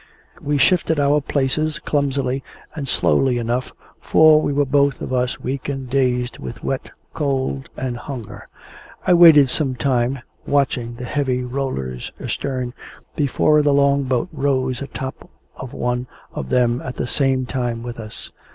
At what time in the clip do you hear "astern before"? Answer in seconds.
12.19-13.61